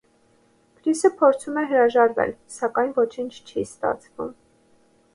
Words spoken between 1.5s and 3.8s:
է հրաժարվել, սակայն ոչինչ չի